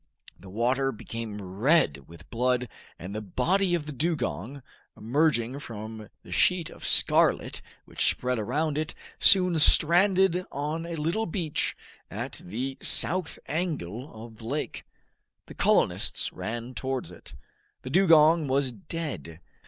[0.39, 2.67] The water became red with blood,
[2.97, 4.63] and the body of the dugong,
[4.97, 11.77] emerging from the sheet of scarlet which spread around, soon stranded on a little beach
[12.09, 14.85] at the south angle of the lake.
[15.45, 17.35] The colonists ran towards it.
[17.83, 19.39] The dugong was dead.